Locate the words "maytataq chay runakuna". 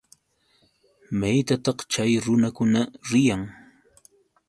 1.19-2.81